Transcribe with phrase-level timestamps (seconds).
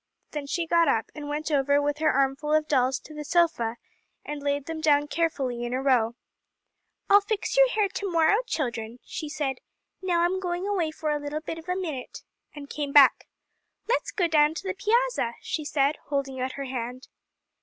[0.31, 3.77] Then she got up, and went over with her armful of dolls to the sofa,
[4.25, 6.15] and laid them down carefully in a row.
[7.07, 9.57] "I'll fix your hair to morrow, children," she said;
[10.01, 12.23] "now I'm going away for a little bit of a minute,"
[12.55, 13.27] and came back.
[13.87, 17.07] "Let's go down to the piazza," she said, holding out her hand.